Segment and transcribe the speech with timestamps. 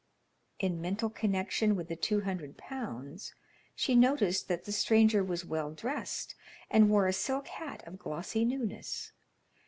[0.57, 3.35] In mental connection with the two hundred pounds,
[3.75, 6.33] she noticed that the stranger was well dressed,
[6.71, 9.11] and wore a silk hat of glossy newness.